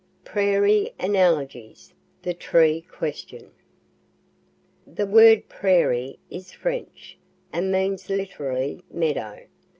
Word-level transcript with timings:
PRAIRIE 0.25 0.95
ANALOGIES 0.97 1.93
THE 2.23 2.33
TREE 2.33 2.81
QUESTION 2.89 3.51
The 4.87 5.05
word 5.05 5.47
Prairie 5.47 6.17
is 6.31 6.51
French, 6.51 7.19
and 7.53 7.71
means 7.71 8.09
literally 8.09 8.83
meadow. 8.89 9.43